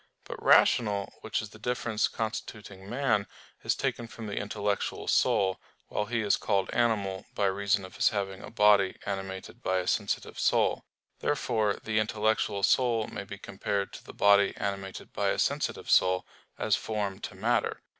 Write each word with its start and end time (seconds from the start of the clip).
But 0.23 0.41
"rational," 0.41 1.13
which 1.21 1.43
is 1.43 1.51
the 1.51 1.59
difference 1.59 2.07
constituting 2.07 2.89
man, 2.89 3.27
is 3.63 3.75
taken 3.75 4.07
from 4.07 4.25
the 4.25 4.35
intellectual 4.37 5.07
soul; 5.07 5.61
while 5.89 6.05
he 6.05 6.21
is 6.21 6.37
called 6.37 6.71
"animal" 6.73 7.27
by 7.35 7.45
reason 7.45 7.85
of 7.85 7.97
his 7.97 8.09
having 8.09 8.41
a 8.41 8.49
body 8.49 8.97
animated 9.05 9.61
by 9.61 9.77
a 9.77 9.85
sensitive 9.85 10.39
soul. 10.39 10.85
Therefore 11.19 11.75
the 11.83 11.99
intellectual 11.99 12.63
soul 12.63 13.05
may 13.09 13.25
be 13.25 13.37
compared 13.37 13.93
to 13.93 14.03
the 14.03 14.11
body 14.15 14.55
animated 14.57 15.13
by 15.13 15.29
a 15.29 15.37
sensitive 15.37 15.87
soul, 15.91 16.25
as 16.57 16.75
form 16.75 17.19
to 17.19 17.35
matter. 17.35 17.83